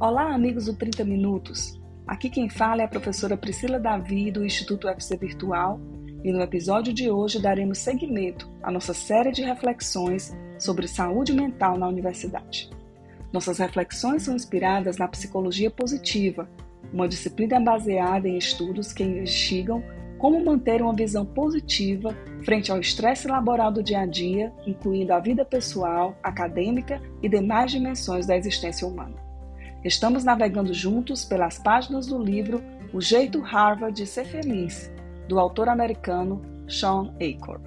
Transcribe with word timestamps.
Olá, 0.00 0.32
amigos 0.32 0.66
do 0.66 0.74
30 0.74 1.04
Minutos. 1.04 1.76
Aqui 2.06 2.30
quem 2.30 2.48
fala 2.48 2.82
é 2.82 2.84
a 2.84 2.88
professora 2.88 3.36
Priscila 3.36 3.80
Davi 3.80 4.30
do 4.30 4.44
Instituto 4.44 4.86
UFC 4.86 5.16
Virtual 5.16 5.80
e 6.22 6.30
no 6.30 6.40
episódio 6.40 6.92
de 6.92 7.10
hoje 7.10 7.42
daremos 7.42 7.78
seguimento 7.78 8.48
à 8.62 8.70
nossa 8.70 8.94
série 8.94 9.32
de 9.32 9.42
reflexões 9.42 10.32
sobre 10.56 10.86
saúde 10.86 11.32
mental 11.32 11.76
na 11.76 11.88
universidade. 11.88 12.70
Nossas 13.32 13.58
reflexões 13.58 14.22
são 14.22 14.36
inspiradas 14.36 14.98
na 14.98 15.08
psicologia 15.08 15.68
positiva, 15.68 16.48
uma 16.92 17.08
disciplina 17.08 17.58
baseada 17.58 18.28
em 18.28 18.38
estudos 18.38 18.92
que 18.92 19.02
investigam 19.02 19.82
como 20.16 20.44
manter 20.44 20.80
uma 20.80 20.94
visão 20.94 21.26
positiva 21.26 22.16
frente 22.44 22.70
ao 22.70 22.78
estresse 22.78 23.26
laboral 23.26 23.72
do 23.72 23.82
dia 23.82 24.02
a 24.02 24.06
dia, 24.06 24.52
incluindo 24.64 25.12
a 25.12 25.18
vida 25.18 25.44
pessoal, 25.44 26.16
acadêmica 26.22 27.02
e 27.20 27.28
demais 27.28 27.72
dimensões 27.72 28.28
da 28.28 28.36
existência 28.36 28.86
humana. 28.86 29.27
Estamos 29.84 30.24
navegando 30.24 30.74
juntos 30.74 31.24
pelas 31.24 31.56
páginas 31.56 32.08
do 32.08 32.20
livro 32.20 32.60
O 32.92 33.00
Jeito 33.00 33.40
Harvard 33.40 33.94
de 33.94 34.06
Ser 34.06 34.24
Feliz, 34.24 34.92
do 35.28 35.38
autor 35.38 35.68
americano 35.68 36.42
Sean 36.68 37.14
Acor. 37.22 37.60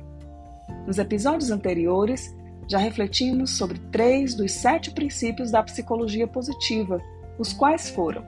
Nos 0.86 0.98
episódios 0.98 1.52
anteriores, 1.52 2.36
já 2.68 2.78
refletimos 2.78 3.52
sobre 3.58 3.80
três 3.92 4.36
dos 4.36 4.52
sete 4.52 4.92
princípios 4.92 5.52
da 5.52 5.64
psicologia 5.64 6.28
positiva, 6.28 7.02
os 7.40 7.54
quais 7.54 7.90
foram 7.90 8.26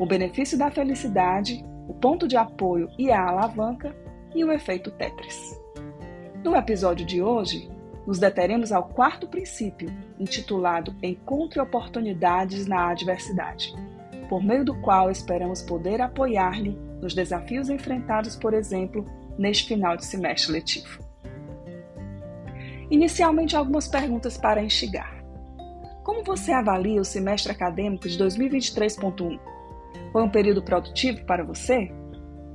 o 0.00 0.04
benefício 0.04 0.58
da 0.58 0.68
felicidade, 0.68 1.64
o 1.86 1.94
ponto 1.94 2.26
de 2.26 2.36
apoio 2.36 2.88
e 2.98 3.10
a 3.12 3.24
alavanca 3.24 3.94
e 4.34 4.44
o 4.44 4.50
efeito 4.50 4.90
Tetris. 4.90 5.56
No 6.42 6.56
episódio 6.56 7.06
de 7.06 7.22
hoje, 7.22 7.70
nos 8.06 8.18
deteremos 8.18 8.72
ao 8.72 8.84
quarto 8.84 9.28
princípio, 9.28 9.90
intitulado 10.18 10.94
Encontre 11.02 11.60
oportunidades 11.60 12.66
na 12.66 12.90
adversidade, 12.90 13.74
por 14.28 14.42
meio 14.42 14.64
do 14.64 14.74
qual 14.80 15.10
esperamos 15.10 15.62
poder 15.62 16.00
apoiar-lhe 16.00 16.78
nos 17.00 17.14
desafios 17.14 17.68
enfrentados, 17.68 18.36
por 18.36 18.54
exemplo, 18.54 19.04
neste 19.38 19.66
final 19.68 19.96
de 19.96 20.04
semestre 20.04 20.52
letivo. 20.52 21.00
Inicialmente, 22.90 23.56
algumas 23.56 23.86
perguntas 23.86 24.36
para 24.36 24.62
instigar. 24.62 25.22
Como 26.02 26.24
você 26.24 26.52
avalia 26.52 27.00
o 27.00 27.04
semestre 27.04 27.52
acadêmico 27.52 28.08
de 28.08 28.18
2023.1? 28.18 29.38
Foi 30.12 30.22
um 30.22 30.28
período 30.28 30.62
produtivo 30.62 31.24
para 31.24 31.44
você? 31.44 31.92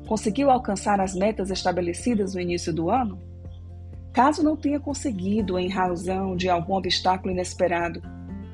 Conseguiu 0.08 0.52
alcançar 0.52 1.00
as 1.00 1.16
metas 1.16 1.50
estabelecidas 1.50 2.36
no 2.36 2.42
início 2.42 2.74
do 2.74 2.90
ano? 2.90 3.20
Caso 4.16 4.42
não 4.42 4.56
tenha 4.56 4.80
conseguido 4.80 5.60
em 5.60 5.68
razão 5.68 6.38
de 6.38 6.50
algum 6.50 6.76
obstáculo 6.76 7.34
inesperado, 7.34 8.02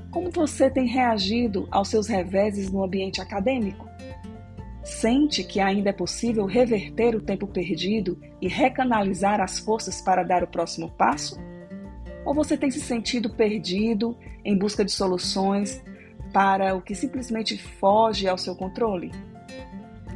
como 0.10 0.32
você 0.32 0.72
tem 0.72 0.88
reagido 0.88 1.68
aos 1.70 1.88
seus 1.88 2.08
reveses 2.08 2.72
no 2.72 2.84
ambiente 2.84 3.22
acadêmico? 3.22 3.88
Sente 4.84 5.44
que 5.44 5.60
ainda 5.60 5.92
é 5.92 5.94
possível 5.94 6.48
reverter 6.48 7.16
o 7.16 7.22
tempo 7.22 7.46
perdido 7.46 8.20
e 8.42 8.48
recanalizar 8.48 9.40
as 9.40 9.60
forças 9.60 10.02
para 10.02 10.24
dar 10.24 10.44
o 10.44 10.48
próximo 10.48 10.90
passo? 10.90 11.40
Ou 12.26 12.34
você 12.34 12.58
tem 12.58 12.72
se 12.72 12.82
sentido 12.82 13.30
perdido 13.30 14.18
em 14.44 14.58
busca 14.58 14.84
de 14.84 14.92
soluções 14.92 15.84
para 16.34 16.74
o 16.74 16.82
que 16.82 16.96
simplesmente 16.96 17.56
foge 17.80 18.28
ao 18.28 18.38
seu 18.38 18.56
controle? 18.56 19.12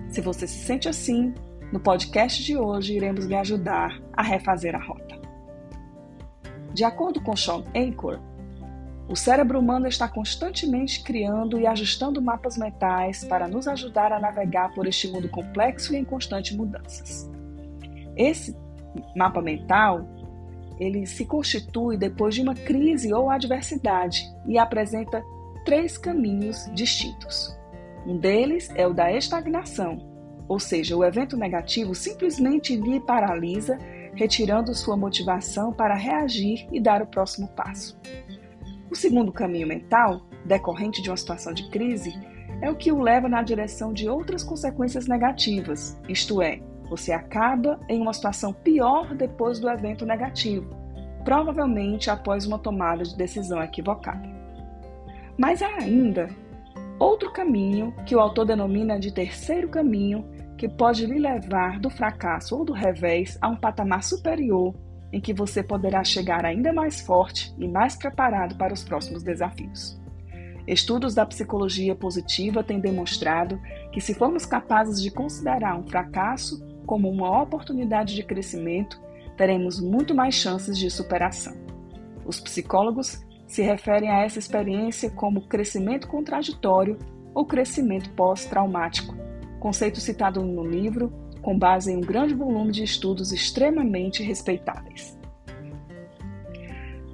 Se 0.10 0.22
você 0.22 0.48
se 0.48 0.66
sente 0.66 0.90
assim, 0.90 1.36
no 1.72 1.80
podcast 1.80 2.44
de 2.44 2.58
hoje 2.58 2.96
iremos 2.96 3.26
lhe 3.26 3.36
ajudar 3.36 4.02
a 4.12 4.24
refazer 4.24 4.74
a 4.76 4.84
rota. 4.84 5.15
De 6.76 6.84
acordo 6.84 7.22
com 7.22 7.38
Sean 7.38 7.64
Anchor, 7.74 8.20
o 9.08 9.16
cérebro 9.16 9.58
humano 9.58 9.88
está 9.88 10.10
constantemente 10.10 11.02
criando 11.02 11.58
e 11.58 11.66
ajustando 11.66 12.22
mapas 12.22 12.58
mentais 12.58 13.24
para 13.24 13.48
nos 13.48 13.66
ajudar 13.66 14.12
a 14.12 14.20
navegar 14.20 14.74
por 14.74 14.86
este 14.86 15.08
mundo 15.08 15.30
complexo 15.30 15.94
e 15.94 15.98
em 15.98 16.04
constantes 16.04 16.54
mudanças. 16.54 17.32
Esse 18.18 18.54
mapa 19.16 19.42
mental 19.42 20.06
ele 20.78 21.06
se 21.06 21.24
constitui 21.24 21.96
depois 21.96 22.36
de 22.36 22.42
uma 22.42 22.54
crise 22.54 23.14
ou 23.14 23.30
adversidade 23.30 24.30
e 24.46 24.58
apresenta 24.58 25.24
três 25.64 25.98
caminhos 25.98 26.70
distintos. 26.74 27.58
Um 28.06 28.18
deles 28.18 28.70
é 28.76 28.86
o 28.86 28.94
da 28.94 29.14
estagnação, 29.14 29.98
ou 30.46 30.60
seja, 30.60 30.98
o 30.98 31.06
evento 31.06 31.38
negativo 31.38 31.96
simplesmente 31.96 32.76
lhe 32.76 33.00
paralisa, 33.00 33.80
retirando 34.16 34.74
sua 34.74 34.98
motivação 34.98 35.72
para 35.72 35.96
reagir 35.96 36.68
e 36.72 36.80
dar 36.80 37.02
o 37.02 37.08
próximo 37.08 37.48
passo. 37.50 38.00
O 38.90 38.96
segundo 38.96 39.32
caminho 39.32 39.68
mental, 39.68 40.22
decorrente 40.46 41.02
de 41.02 41.10
uma 41.10 41.18
situação 41.18 41.54
de 41.54 41.70
crise, 41.70 42.14
é 42.62 42.70
o 42.70 42.76
que 42.76 42.92
o 42.92 43.02
leva 43.02 43.28
na 43.28 43.44
direção 43.44 43.94
de 43.94 44.08
outras 44.08 44.44
consequências 44.44 45.08
negativas, 45.08 46.00
isto 46.08 46.42
é, 46.42 46.62
você 46.90 47.12
acaba 47.12 47.80
em 47.90 48.02
uma 48.02 48.14
situação 48.14 48.54
pior 48.54 49.14
depois 49.16 49.60
do 49.60 49.70
evento 49.70 50.06
negativo, 50.06 50.70
provavelmente 51.24 52.10
após 52.10 52.46
uma 52.46 52.60
tomada 52.60 53.04
de 53.04 53.18
decisão 53.18 53.62
equivocada. 53.62 54.30
Mas 55.38 55.62
há 55.62 55.76
ainda 55.78 56.30
outro 56.98 57.32
caminho 57.32 57.94
que 58.06 58.16
o 58.16 58.20
autor 58.20 58.46
denomina 58.46 59.00
de 59.00 59.12
terceiro 59.12 59.68
caminho, 59.68 60.26
que 60.58 60.70
pode 60.70 61.06
lhe 61.06 61.20
levar 61.20 61.80
do 61.80 61.90
fracasso 61.90 62.58
ou 62.58 62.66
do 62.66 62.74
revés 62.74 63.38
a 63.42 63.50
um 63.50 63.56
patamar 63.56 64.04
superior 64.04 64.74
em 65.12 65.22
que 65.22 65.34
você 65.34 65.64
poderá 65.64 66.04
chegar 66.04 66.46
ainda 66.46 66.74
mais 66.74 67.02
forte 67.02 67.54
e 67.58 67.68
mais 67.68 67.96
preparado 67.96 68.58
para 68.58 68.74
os 68.74 68.84
próximos 68.84 69.24
desafios. 69.24 70.00
Estudos 70.68 71.14
da 71.14 71.26
psicologia 71.26 71.96
positiva 71.96 72.64
têm 72.64 72.80
demonstrado 72.80 73.60
que, 73.92 74.02
se 74.02 74.16
formos 74.16 74.46
capazes 74.46 75.02
de 75.02 75.12
considerar 75.12 75.78
um 75.78 75.88
fracasso 75.88 76.66
como 76.86 77.10
uma 77.10 77.42
oportunidade 77.42 78.16
de 78.16 78.24
crescimento, 78.24 79.00
teremos 79.38 79.80
muito 79.80 80.16
mais 80.16 80.34
chances 80.36 80.78
de 80.78 80.90
superação. 80.90 81.56
Os 82.26 82.40
psicólogos 82.40 83.24
se 83.48 83.62
referem 83.62 84.10
a 84.10 84.24
essa 84.24 84.40
experiência 84.40 85.10
como 85.12 85.48
crescimento 85.48 86.08
contraditório 86.08 86.98
ou 87.34 87.46
crescimento 87.46 88.10
pós-traumático, 88.12 89.16
conceito 89.66 90.00
citado 90.00 90.44
no 90.44 90.64
livro 90.64 91.12
com 91.42 91.58
base 91.58 91.92
em 91.92 91.98
um 91.98 92.02
grande 92.02 92.36
volume 92.36 92.72
de 92.72 92.84
estudos 92.84 93.32
extremamente 93.32 94.22
respeitáveis. 94.22 95.18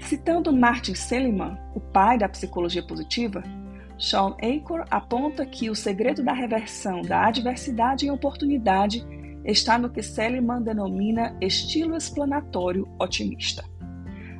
Citando 0.02 0.52
Martin 0.52 0.94
Seligman, 0.94 1.58
o 1.74 1.80
pai 1.80 2.18
da 2.18 2.28
psicologia 2.28 2.84
positiva, 2.84 3.42
Sean 3.98 4.36
Acor 4.42 4.84
aponta 4.92 5.46
que 5.46 5.70
o 5.70 5.76
segredo 5.76 6.26
da 6.26 6.34
reversão 6.34 7.02
da 7.02 7.28
adversidade 7.28 8.06
em 8.06 8.12
oportunidade 8.12 9.02
está 9.46 9.78
no 9.78 9.90
que 9.90 10.04
Seligman 10.04 10.62
denomina 10.62 11.38
estilo 11.40 11.96
explanatório 11.96 12.86
otimista. 13.00 13.64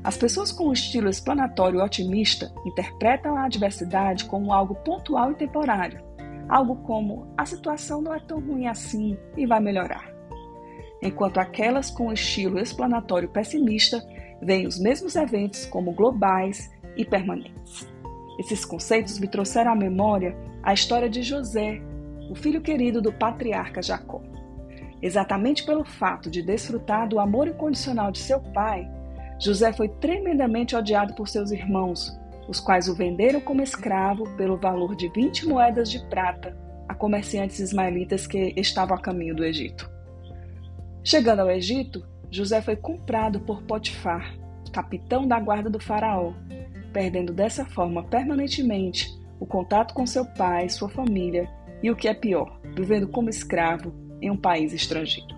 As 0.04 0.18
pessoas 0.18 0.52
com 0.52 0.68
o 0.68 0.74
estilo 0.74 1.08
explanatório 1.08 1.82
otimista 1.82 2.52
interpretam 2.66 3.38
a 3.38 3.46
adversidade 3.46 4.26
como 4.26 4.52
algo 4.52 4.76
pontual 4.76 5.32
e 5.32 5.36
temporário, 5.36 6.11
algo 6.52 6.76
como 6.84 7.34
a 7.38 7.46
situação 7.46 8.02
não 8.02 8.14
é 8.14 8.20
tão 8.20 8.42
ruim 8.42 8.68
assim 8.68 9.18
e 9.38 9.46
vai 9.46 9.62
melhorar. 9.62 10.12
Enquanto 11.02 11.40
aquelas 11.40 11.90
com 11.90 12.12
estilo 12.12 12.60
explanatório 12.60 13.30
pessimista 13.30 14.06
veem 14.42 14.68
os 14.68 14.78
mesmos 14.78 15.16
eventos 15.16 15.66
como 15.66 15.94
globais 15.94 16.70
e 16.98 17.06
permanentes. 17.06 17.90
Esses 18.38 18.66
conceitos 18.66 19.18
me 19.18 19.30
trouxeram 19.30 19.72
à 19.72 19.76
memória 19.76 20.36
a 20.62 20.74
história 20.74 21.10
de 21.10 21.24
José, 21.24 21.82
o 22.30 22.36
filho 22.36 22.62
querido 22.62 23.02
do 23.02 23.14
patriarca 23.14 23.82
Jacó. 23.82 24.22
Exatamente 25.02 25.66
pelo 25.66 25.86
fato 25.86 26.30
de 26.30 26.44
desfrutar 26.44 27.08
do 27.08 27.20
amor 27.20 27.48
incondicional 27.48 28.12
de 28.12 28.20
seu 28.20 28.42
pai, 28.42 28.88
José 29.40 29.72
foi 29.72 29.88
tremendamente 29.88 30.76
odiado 30.76 31.14
por 31.14 31.30
seus 31.30 31.50
irmãos, 31.50 32.20
os 32.52 32.60
quais 32.60 32.90
o 32.90 32.94
venderam 32.94 33.40
como 33.40 33.62
escravo 33.62 34.26
pelo 34.36 34.58
valor 34.58 34.94
de 34.94 35.08
20 35.08 35.48
moedas 35.48 35.90
de 35.90 36.06
prata 36.10 36.54
a 36.86 36.94
comerciantes 36.94 37.60
ismaelitas 37.60 38.28
que 38.28 38.54
estavam 38.58 38.98
a 38.98 39.00
caminho 39.00 39.34
do 39.34 39.46
Egito. 39.46 39.90
Chegando 41.02 41.40
ao 41.40 41.50
Egito, 41.50 42.06
José 42.30 42.62
foi 42.62 42.76
comprado 42.76 43.40
por 43.40 43.64
Potifar, 43.64 44.36
capitão 44.74 45.26
da 45.26 45.40
guarda 45.40 45.70
do 45.70 45.80
faraó, 45.80 46.34
perdendo 46.92 47.32
dessa 47.32 47.64
forma 47.64 48.04
permanentemente 48.04 49.08
o 49.40 49.46
contato 49.46 49.94
com 49.94 50.06
seu 50.06 50.26
pai, 50.26 50.68
sua 50.68 50.90
família 50.90 51.50
e, 51.82 51.90
o 51.90 51.96
que 51.96 52.10
é 52.10 52.14
pior, 52.14 52.60
vivendo 52.76 53.08
como 53.08 53.30
escravo 53.30 53.94
em 54.22 54.30
um 54.30 54.36
país 54.36 54.74
estrangeiro. 54.74 55.34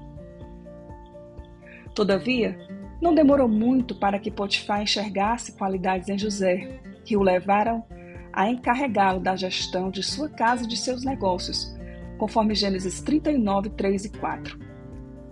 Todavia, 1.93 2.57
não 2.99 3.13
demorou 3.13 3.47
muito 3.47 3.93
para 3.93 4.17
que 4.17 4.31
Potifar 4.31 4.81
enxergasse 4.81 5.51
qualidades 5.51 6.09
em 6.09 6.17
José, 6.17 6.81
que 7.03 7.17
o 7.17 7.21
levaram 7.21 7.83
a 8.31 8.49
encarregá-lo 8.49 9.19
da 9.19 9.35
gestão 9.35 9.91
de 9.91 10.01
sua 10.01 10.27
casa 10.27 10.63
e 10.63 10.67
de 10.67 10.75
seus 10.75 11.03
negócios, 11.05 11.75
conforme 12.17 12.55
Gênesis 12.55 13.01
39, 13.01 13.69
3 13.71 14.05
e 14.05 14.09
4. 14.09 14.59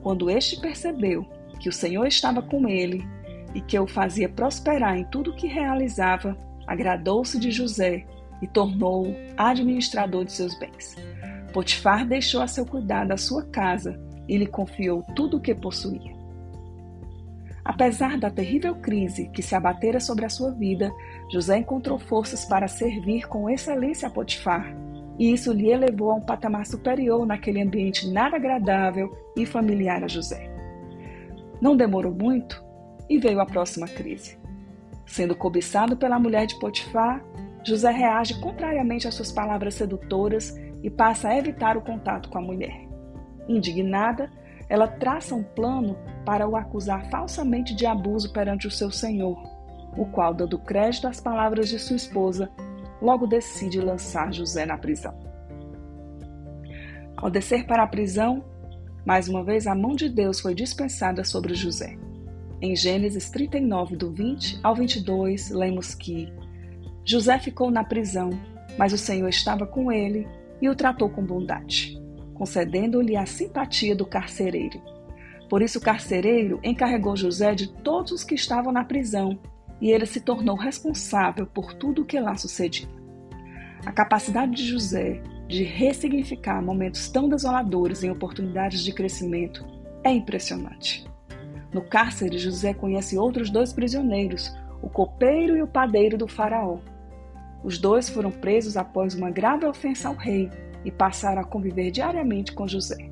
Quando 0.01 0.29
este 0.29 0.59
percebeu 0.59 1.25
que 1.59 1.69
o 1.69 1.73
Senhor 1.73 2.05
estava 2.05 2.41
com 2.41 2.67
ele 2.67 3.03
e 3.53 3.61
que 3.61 3.77
o 3.77 3.87
fazia 3.87 4.29
prosperar 4.29 4.97
em 4.97 5.05
tudo 5.05 5.31
o 5.31 5.35
que 5.35 5.47
realizava, 5.47 6.37
agradou-se 6.67 7.39
de 7.39 7.51
José 7.51 8.05
e 8.41 8.47
tornou-o 8.47 9.15
administrador 9.37 10.25
de 10.25 10.31
seus 10.31 10.57
bens. 10.57 10.95
Potifar 11.53 12.07
deixou 12.07 12.41
a 12.41 12.47
seu 12.47 12.65
cuidado 12.65 13.11
a 13.11 13.17
sua 13.17 13.43
casa 13.45 13.99
e 14.27 14.37
lhe 14.37 14.47
confiou 14.47 15.03
tudo 15.15 15.37
o 15.37 15.41
que 15.41 15.53
possuía. 15.53 16.20
Apesar 17.63 18.17
da 18.17 18.29
terrível 18.29 18.75
crise 18.75 19.29
que 19.29 19.41
se 19.41 19.55
abatera 19.55 19.99
sobre 19.99 20.25
a 20.25 20.29
sua 20.29 20.51
vida, 20.51 20.91
José 21.31 21.57
encontrou 21.57 21.99
forças 21.99 22.45
para 22.45 22.67
servir 22.67 23.27
com 23.27 23.49
excelência 23.49 24.07
a 24.07 24.11
Potifar, 24.11 24.75
e 25.19 25.31
isso 25.31 25.53
lhe 25.53 25.69
elevou 25.69 26.11
a 26.11 26.15
um 26.15 26.21
patamar 26.21 26.65
superior 26.65 27.25
naquele 27.25 27.61
ambiente 27.61 28.09
nada 28.09 28.37
agradável 28.37 29.15
e 29.37 29.45
familiar 29.45 30.03
a 30.03 30.07
José. 30.07 30.49
Não 31.61 31.77
demorou 31.77 32.11
muito 32.11 32.63
e 33.07 33.19
veio 33.19 33.39
a 33.39 33.45
próxima 33.45 33.87
crise. 33.87 34.39
Sendo 35.05 35.35
cobiçado 35.35 35.95
pela 35.95 36.17
mulher 36.17 36.47
de 36.47 36.57
Potifar, 36.59 37.23
José 37.63 37.91
reage 37.91 38.39
contrariamente 38.39 39.07
às 39.07 39.13
suas 39.13 39.31
palavras 39.31 39.75
sedutoras 39.75 40.57
e 40.81 40.89
passa 40.89 41.29
a 41.29 41.37
evitar 41.37 41.77
o 41.77 41.81
contato 41.81 42.29
com 42.29 42.39
a 42.39 42.41
mulher. 42.41 42.87
Indignada, 43.47 44.31
ela 44.71 44.87
traça 44.87 45.35
um 45.35 45.43
plano 45.43 45.97
para 46.25 46.47
o 46.47 46.55
acusar 46.55 47.05
falsamente 47.09 47.75
de 47.75 47.85
abuso 47.85 48.31
perante 48.31 48.67
o 48.67 48.71
seu 48.71 48.89
senhor, 48.89 49.37
o 49.97 50.05
qual, 50.05 50.33
dando 50.33 50.57
crédito 50.57 51.09
às 51.09 51.19
palavras 51.19 51.67
de 51.67 51.77
sua 51.77 51.97
esposa, 51.97 52.49
logo 53.01 53.27
decide 53.27 53.81
lançar 53.81 54.33
José 54.33 54.65
na 54.65 54.77
prisão. 54.77 55.13
Ao 57.17 57.29
descer 57.29 57.67
para 57.67 57.83
a 57.83 57.87
prisão, 57.87 58.45
mais 59.05 59.27
uma 59.27 59.43
vez 59.43 59.67
a 59.67 59.75
mão 59.75 59.93
de 59.93 60.07
Deus 60.07 60.39
foi 60.39 60.55
dispensada 60.55 61.25
sobre 61.25 61.53
José. 61.53 61.97
Em 62.61 62.73
Gênesis 62.73 63.29
39, 63.29 63.97
do 63.97 64.09
20 64.09 64.61
ao 64.63 64.73
22, 64.73 65.49
lemos 65.49 65.93
que 65.93 66.31
José 67.03 67.37
ficou 67.39 67.69
na 67.69 67.83
prisão, 67.83 68.29
mas 68.77 68.93
o 68.93 68.97
Senhor 68.97 69.27
estava 69.27 69.67
com 69.67 69.91
ele 69.91 70.25
e 70.61 70.69
o 70.69 70.75
tratou 70.75 71.09
com 71.09 71.21
bondade 71.21 72.00
concedendo-lhe 72.41 73.15
a 73.15 73.23
simpatia 73.23 73.95
do 73.95 74.03
carcereiro. 74.03 74.81
Por 75.47 75.61
isso 75.61 75.77
o 75.77 75.81
carcereiro 75.81 76.59
encarregou 76.63 77.15
José 77.15 77.53
de 77.53 77.67
todos 77.67 78.11
os 78.11 78.23
que 78.23 78.33
estavam 78.33 78.73
na 78.73 78.83
prisão, 78.83 79.37
e 79.79 79.91
ele 79.91 80.07
se 80.07 80.19
tornou 80.19 80.55
responsável 80.55 81.45
por 81.45 81.71
tudo 81.71 82.01
o 82.01 82.05
que 82.05 82.19
lá 82.19 82.35
sucedia. 82.35 82.89
A 83.85 83.91
capacidade 83.91 84.55
de 84.55 84.65
José 84.65 85.21
de 85.47 85.61
ressignificar 85.61 86.63
momentos 86.63 87.09
tão 87.09 87.29
desoladores 87.29 88.03
em 88.03 88.09
oportunidades 88.09 88.83
de 88.83 88.91
crescimento 88.91 89.63
é 90.03 90.09
impressionante. 90.11 91.07
No 91.71 91.83
cárcere, 91.83 92.39
José 92.39 92.73
conhece 92.73 93.19
outros 93.19 93.51
dois 93.51 93.71
prisioneiros, 93.71 94.51
o 94.81 94.89
copeiro 94.89 95.55
e 95.55 95.61
o 95.61 95.67
padeiro 95.67 96.17
do 96.17 96.27
faraó. 96.27 96.79
Os 97.63 97.77
dois 97.77 98.09
foram 98.09 98.31
presos 98.31 98.77
após 98.77 99.13
uma 99.13 99.29
grave 99.29 99.67
ofensa 99.67 100.07
ao 100.07 100.15
rei 100.15 100.49
e 100.83 100.91
passaram 100.91 101.41
a 101.41 101.45
conviver 101.45 101.91
diariamente 101.91 102.53
com 102.53 102.67
José. 102.67 103.09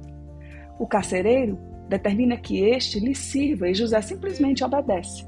O 0.80 0.88
carcereiro 0.88 1.57
determina 1.88 2.38
que 2.38 2.60
este 2.63 3.00
lhe 3.00 3.16
sirva 3.16 3.69
e 3.69 3.74
José 3.74 4.01
simplesmente 4.01 4.63
obedece. 4.63 5.27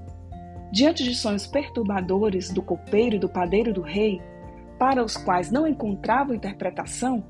Diante 0.72 1.04
de 1.04 1.14
sonhos 1.14 1.46
perturbadores 1.46 2.50
do 2.52 2.62
copeiro 2.62 3.18
e 3.18 3.20
do 3.20 3.28
padeiro 3.28 3.74
do 3.74 3.82
rei, 3.82 4.22
para 4.80 5.04
os 5.04 5.18
quais 5.18 5.52
não 5.52 5.68
encontrava 5.68 6.36
interpretação, 6.36 7.24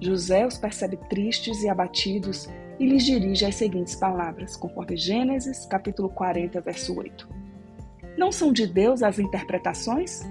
José 0.00 0.46
os 0.46 0.58
percebe 0.58 0.96
tristes 1.08 1.62
e 1.62 1.68
abatidos 1.68 2.48
e 2.78 2.86
lhes 2.86 3.04
dirige 3.04 3.44
as 3.44 3.54
seguintes 3.54 3.94
palavras, 3.94 4.56
conforme 4.56 4.96
Gênesis, 4.96 5.66
capítulo 5.66 6.08
40, 6.08 6.60
verso 6.60 6.96
8. 6.96 7.28
Não 8.16 8.30
são 8.30 8.52
de 8.52 8.66
Deus 8.66 9.02
as 9.02 9.18
interpretações? 9.18 10.22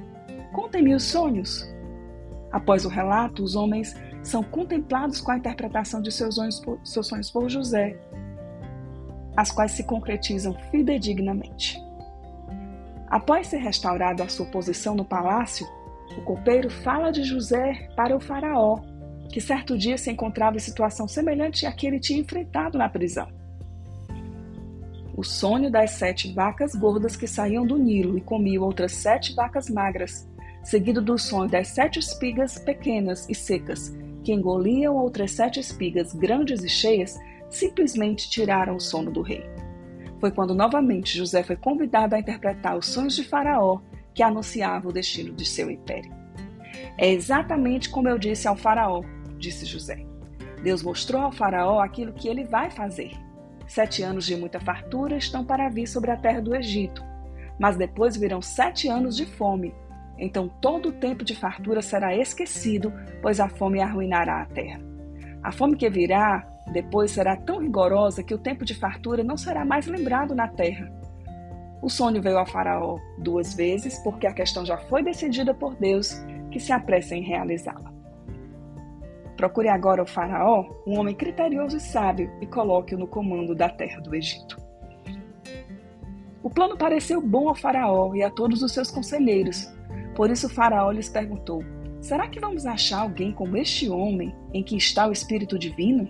Contem-me 0.53 0.94
os 0.94 1.03
sonhos. 1.03 1.68
Após 2.51 2.85
o 2.85 2.89
relato, 2.89 3.44
os 3.44 3.56
homens 3.56 3.95
são 4.24 4.42
contemplados 4.42 5.20
com 5.20 5.31
a 5.31 5.38
interpretação 5.38 6.02
de 6.02 6.12
seus 6.12 6.36
sonhos, 6.36 6.60
por, 6.60 6.80
seus 6.84 7.08
sonhos 7.08 7.30
por 7.30 7.50
José, 7.50 7.98
as 9.36 9.52
quais 9.52 9.74
se 9.74 9.84
concretizam 9.84 10.56
fidedignamente. 10.72 11.78
Após 13.10 13.48
ser 13.48 13.58
restaurado 13.58 14.24
a 14.24 14.30
sua 14.30 14.46
posição 14.46 14.96
no 14.96 15.06
palácio, 15.06 15.68
o 16.18 16.22
copeiro 16.22 16.70
fala 16.70 17.12
de 17.12 17.24
José 17.24 17.90
para 17.96 18.16
o 18.16 18.20
faraó, 18.20 18.80
que 19.30 19.42
certo 19.42 19.78
dia 19.78 19.98
se 19.98 20.10
encontrava 20.10 20.56
em 20.56 20.60
situação 20.60 21.08
semelhante 21.08 21.66
à 21.66 21.72
que 21.72 21.86
ele 21.86 22.00
tinha 22.00 22.22
enfrentado 22.22 22.78
na 22.78 22.88
prisão. 22.88 23.28
O 25.16 25.24
sonho 25.24 25.69
das 25.69 25.92
sete 25.92 26.34
vacas 26.34 26.74
gordas 26.74 27.16
que 27.16 27.28
saíam 27.28 27.66
do 27.66 27.78
Nilo 27.78 28.18
e 28.18 28.22
comiam 28.22 28.64
outras 28.64 28.94
sete 28.94 29.36
vacas 29.36 29.69
magras, 29.69 30.28
seguido 30.64 31.02
do 31.02 31.18
sonho 31.19 31.50
das 31.50 31.68
sete 31.68 32.00
espigas 32.00 32.58
pequenas 32.58 33.28
e 33.30 33.36
secas 33.36 33.94
que 34.24 34.34
engoliam 34.34 34.96
outras 34.96 35.31
sete 35.31 35.60
espigas 35.60 36.14
grandes 36.14 36.64
e 36.64 36.70
cheias, 36.70 37.20
simplesmente 37.50 38.30
tiraram 38.30 38.75
o 38.75 38.80
sono 38.80 39.12
do 39.12 39.22
rei. 39.22 39.44
Foi 40.20 40.31
quando 40.31 40.56
novamente 40.56 41.18
José 41.18 41.44
foi 41.44 41.56
convidado 41.56 42.16
a 42.16 42.20
interpretar 42.20 42.78
os 42.78 42.88
sonhos 42.88 43.16
de 43.16 43.24
Faraó 43.24 43.80
que 44.14 44.24
anunciava 44.24 44.88
o 44.88 44.94
destino 44.94 45.34
de 45.34 45.46
seu 45.46 45.70
império. 45.70 46.12
É 46.98 47.12
exatamente 47.12 47.90
como 47.90 48.08
eu 48.08 48.18
disse 48.18 48.48
ao 48.48 48.56
Faraó, 48.56 49.04
disse 49.38 49.66
José. 49.66 50.06
Deus 50.64 50.81
mostrou 50.81 51.22
ao 51.22 51.31
Faraó 51.31 51.81
aquilo 51.81 52.14
que 52.14 52.28
ele 52.28 52.46
vai 52.46 52.72
fazer. 52.72 53.12
Sete 53.68 54.02
anos 54.02 54.26
de 54.26 54.36
muita 54.36 54.60
fartura 54.60 55.18
estão 55.18 55.44
para 55.44 55.69
vir 55.69 55.88
sobre 55.88 56.12
a 56.12 56.18
terra 56.18 56.42
do 56.42 56.56
Egito, 56.56 57.04
mas 57.60 57.76
depois 57.76 58.16
virão 58.16 58.42
sete 58.42 58.88
anos 58.88 59.16
de 59.16 59.26
fome, 59.26 59.74
então 60.18 60.48
todo 60.62 60.89
o 60.89 60.94
tempo 60.94 61.24
de 61.24 61.36
fartura 61.36 61.81
será 61.81 62.15
esquecido, 62.15 62.94
pois 63.21 63.39
a 63.39 63.50
fome 63.50 63.81
arruinará 63.81 64.42
a 64.42 64.45
terra. 64.45 64.80
A 65.44 65.51
fome 65.51 65.75
que 65.75 65.89
virá 65.89 66.48
depois 66.71 67.12
será 67.12 67.36
tão 67.36 67.60
rigorosa 67.60 68.24
que 68.24 68.33
o 68.33 68.38
tempo 68.38 68.63
de 68.63 68.74
fartura 68.74 69.24
não 69.24 69.36
será 69.36 69.65
mais 69.65 69.86
lembrado 69.88 70.33
na 70.33 70.48
terra. 70.48 70.92
O 71.81 71.89
sonho 71.89 72.21
veio 72.21 72.38
a 72.38 72.45
Faraó 72.45 72.98
duas 73.18 73.54
vezes, 73.54 74.00
porque 74.00 74.25
a 74.25 74.33
questão 74.33 74.65
já 74.65 74.77
foi 74.77 75.04
decidida 75.04 75.54
por 75.54 75.75
Deus, 75.75 76.13
que 76.50 76.59
se 76.59 76.71
apressa 76.71 77.13
em 77.13 77.21
realizá-la. 77.21 77.92
Procure 79.36 79.68
agora 79.68 80.01
o 80.01 80.06
Faraó, 80.06 80.66
um 80.88 80.98
homem 80.98 81.13
criterioso 81.13 81.75
e 81.75 81.81
sábio, 81.81 82.31
e 82.39 82.48
coloque-o 82.48 82.98
no 82.98 83.07
comando 83.07 83.54
da 83.54 83.68
terra 83.68 84.00
do 84.00 84.16
Egito. 84.16 84.57
O 86.42 86.50
plano 86.50 86.77
pareceu 86.77 87.21
bom 87.21 87.50
ao 87.50 87.56
Faraó 87.56 88.13
e 88.16 88.24
a 88.24 88.30
todos 88.30 88.62
os 88.62 88.71
seus 88.71 88.89
conselheiros, 88.89 89.73
por 90.15 90.30
isso 90.30 90.50
Faraó 90.50 90.92
lhes 90.92 91.09
perguntou: 91.09 91.64
Será 92.02 92.28
que 92.28 92.40
vamos 92.40 92.66
achar 92.66 92.99
alguém 92.99 93.31
como 93.31 93.57
este 93.57 93.90
homem 93.90 94.35
em 94.54 94.64
que 94.64 94.76
está 94.76 95.07
o 95.07 95.11
Espírito 95.11 95.57
Divino? 95.57 96.09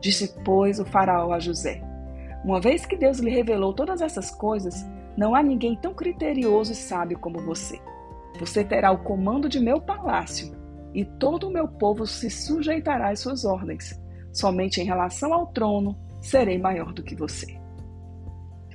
Disse, 0.00 0.34
pois, 0.44 0.78
o 0.78 0.84
Faraó 0.84 1.32
a 1.32 1.38
José: 1.38 1.82
Uma 2.44 2.60
vez 2.60 2.84
que 2.84 2.96
Deus 2.96 3.18
lhe 3.18 3.30
revelou 3.30 3.72
todas 3.72 4.00
essas 4.02 4.30
coisas, 4.30 4.84
não 5.16 5.34
há 5.34 5.42
ninguém 5.42 5.76
tão 5.76 5.94
criterioso 5.94 6.72
e 6.72 6.74
sábio 6.74 7.18
como 7.18 7.38
você. 7.40 7.80
Você 8.38 8.64
terá 8.64 8.90
o 8.90 8.98
comando 8.98 9.48
de 9.48 9.60
meu 9.60 9.80
palácio, 9.80 10.54
e 10.92 11.04
todo 11.04 11.48
o 11.48 11.52
meu 11.52 11.66
povo 11.66 12.06
se 12.06 12.28
sujeitará 12.28 13.10
às 13.10 13.20
suas 13.20 13.44
ordens. 13.44 13.98
Somente 14.32 14.80
em 14.80 14.84
relação 14.84 15.32
ao 15.32 15.46
trono 15.46 15.96
serei 16.20 16.58
maior 16.58 16.92
do 16.92 17.02
que 17.02 17.14
você. 17.14 17.58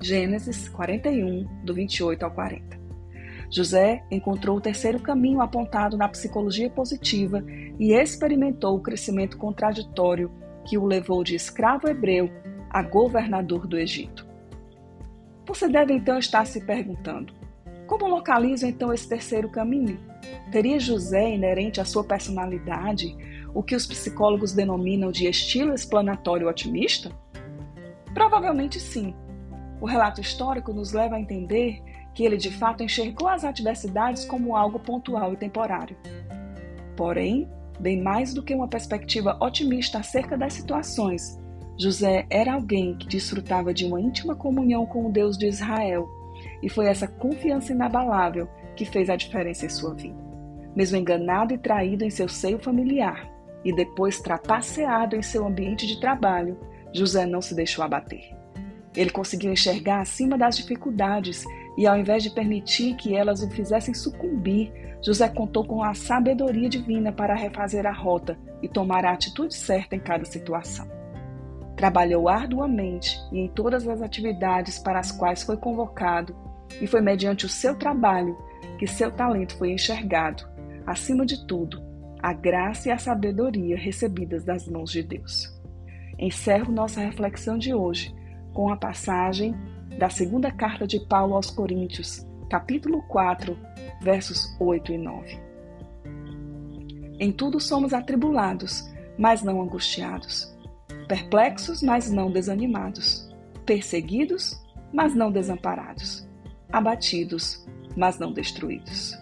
Gênesis 0.02 0.70
41, 0.70 1.46
do 1.64 1.74
28 1.74 2.24
ao 2.24 2.32
40. 2.32 2.80
José 3.52 4.04
encontrou 4.12 4.58
o 4.58 4.62
terceiro 4.62 5.00
caminho 5.00 5.42
apontado 5.42 5.98
na 5.98 6.08
psicologia 6.08 6.70
positiva 6.70 7.44
e 7.80 7.94
experimentou 7.94 8.76
o 8.76 8.82
crescimento 8.82 9.38
contraditório 9.38 10.32
que 10.66 10.78
o 10.78 10.86
levou 10.86 11.24
de 11.24 11.36
escravo 11.36 11.88
hebreu 11.88 12.30
a 12.70 12.84
governador 12.84 13.66
do 13.66 13.78
Egito. 13.78 14.28
Você 15.48 15.68
deve 15.68 15.94
então 15.94 16.20
estar 16.20 16.46
se 16.46 16.62
perguntando: 16.62 17.34
como 17.88 18.08
localizo 18.08 18.68
então 18.68 18.94
esse 18.94 19.10
terceiro 19.10 19.50
caminho? 19.50 20.00
Teria 20.52 20.80
José 20.80 21.34
inerente 21.34 21.82
à 21.82 21.86
sua 21.86 22.04
personalidade 22.04 23.16
o 23.54 23.64
que 23.64 23.76
os 23.76 23.88
psicólogos 23.88 24.54
denominam 24.54 25.12
de 25.12 25.28
estilo 25.28 25.74
explanatório 25.74 26.48
otimista? 26.48 27.12
Provavelmente 28.14 28.80
sim. 28.80 29.16
O 29.82 29.88
relato 29.88 30.22
histórico 30.22 30.72
nos 30.72 30.92
leva 30.92 31.16
a 31.16 31.20
entender 31.20 31.82
que 32.20 32.26
ele 32.26 32.36
de 32.36 32.52
fato 32.52 32.84
enxergou 32.84 33.30
as 33.30 33.46
adversidades 33.46 34.26
como 34.26 34.54
algo 34.54 34.78
pontual 34.78 35.32
e 35.32 35.38
temporário. 35.38 35.96
Porém, 36.98 37.48
bem 37.80 38.04
mais 38.04 38.34
do 38.34 38.44
que 38.44 38.54
uma 38.54 38.68
perspectiva 38.68 39.38
otimista 39.40 40.00
acerca 40.00 40.38
das 40.38 40.52
situações, 40.52 41.40
José 41.80 42.28
era 42.30 42.56
alguém 42.56 42.98
que 42.98 43.08
desfrutava 43.08 43.74
de 43.74 43.86
uma 43.86 44.02
íntima 44.02 44.36
comunhão 44.36 44.86
com 44.86 45.06
o 45.06 45.12
Deus 45.14 45.38
de 45.38 45.48
Israel, 45.48 46.10
e 46.62 46.68
foi 46.68 46.88
essa 46.88 47.08
confiança 47.08 47.72
inabalável 47.72 48.50
que 48.76 48.84
fez 48.84 49.10
a 49.10 49.16
diferença 49.16 49.66
em 49.66 49.70
sua 49.70 49.94
vida. 49.94 50.22
Mesmo 50.76 50.98
enganado 50.98 51.54
e 51.54 51.58
traído 51.58 52.04
em 52.04 52.10
seu 52.10 52.28
seio 52.28 52.60
familiar, 52.60 53.32
e 53.64 53.74
depois 53.74 54.20
trapaceado 54.20 55.16
em 55.16 55.22
seu 55.22 55.48
ambiente 55.48 55.88
de 55.88 56.02
trabalho, 56.02 56.60
José 56.92 57.26
não 57.26 57.42
se 57.42 57.56
deixou 57.56 57.82
abater. 57.82 58.38
Ele 59.00 59.12
conseguiu 59.12 59.54
enxergar 59.54 60.02
acima 60.02 60.38
das 60.38 60.58
dificuldades 60.58 61.46
e, 61.78 61.88
ao 61.88 61.98
invés 61.98 62.22
de 62.22 62.30
permitir 62.30 62.98
que 62.98 63.16
elas 63.16 63.42
o 63.42 63.50
fizessem 63.50 63.94
sucumbir, 63.94 64.74
José 65.02 65.30
contou 65.30 65.64
com 65.64 65.82
a 65.82 65.94
sabedoria 65.94 66.68
divina 66.68 67.10
para 67.10 67.34
refazer 67.34 67.86
a 67.86 67.94
rota 67.94 68.38
e 68.62 68.68
tomar 68.68 69.06
a 69.06 69.14
atitude 69.14 69.56
certa 69.56 69.96
em 69.96 70.02
cada 70.02 70.26
situação. 70.26 70.86
Trabalhou 71.78 72.28
arduamente 72.28 73.18
e 73.32 73.40
em 73.40 73.48
todas 73.48 73.88
as 73.88 74.02
atividades 74.02 74.80
para 74.80 75.00
as 75.00 75.14
quais 75.14 75.44
foi 75.44 75.56
convocado, 75.56 76.36
e 76.82 76.86
foi 76.86 77.00
mediante 77.00 77.46
o 77.46 77.50
seu 77.50 77.76
trabalho 77.76 78.38
que 78.78 78.86
seu 78.86 79.10
talento 79.10 79.58
foi 79.58 79.72
enxergado. 79.72 80.44
Acima 80.86 81.26
de 81.26 81.48
tudo, 81.48 81.82
a 82.22 82.34
graça 82.34 82.90
e 82.90 82.92
a 82.92 82.98
sabedoria 82.98 83.78
recebidas 83.78 84.44
das 84.44 84.68
mãos 84.68 84.92
de 84.92 85.04
Deus. 85.04 85.58
Encerro 86.18 86.70
nossa 86.70 87.00
reflexão 87.00 87.58
de 87.58 87.74
hoje 87.74 88.19
com 88.60 88.74
a 88.74 88.76
passagem 88.76 89.56
da 89.98 90.10
segunda 90.10 90.52
carta 90.52 90.86
de 90.86 91.00
Paulo 91.00 91.34
aos 91.34 91.50
Coríntios, 91.50 92.28
capítulo 92.50 93.02
4, 93.04 93.58
versos 94.02 94.54
8 94.60 94.92
e 94.92 94.98
9. 94.98 95.40
Em 97.22 97.32
tudo 97.32 97.58
somos 97.58 97.94
atribulados, 97.94 98.84
mas 99.18 99.42
não 99.42 99.62
angustiados, 99.62 100.54
perplexos, 101.08 101.82
mas 101.82 102.12
não 102.12 102.30
desanimados, 102.30 103.34
perseguidos, 103.66 104.62
mas 104.92 105.16
não 105.16 105.32
desamparados, 105.32 106.28
abatidos, 106.70 107.66
mas 107.96 108.20
não 108.20 108.34
destruídos. 108.34 109.18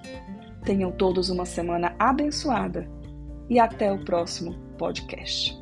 Tenham 0.64 0.92
todos 0.92 1.30
uma 1.30 1.46
semana 1.46 1.96
abençoada 2.00 2.90
e 3.48 3.60
até 3.60 3.94
o 3.94 4.04
próximo 4.04 4.56
podcast. 4.80 5.56